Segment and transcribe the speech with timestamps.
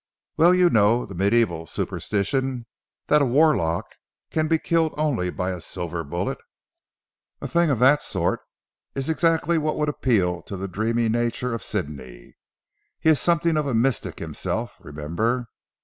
[0.35, 2.65] "Well you know the mediæval superstition
[3.05, 3.97] that a warlock
[4.31, 6.39] can be killed only by a silver bullet.
[7.39, 8.39] A thing of that sort,
[8.95, 12.35] is exactly what would appeal to the dreamy nature of Sidney.
[12.99, 15.49] He is something of a mystic himself remember.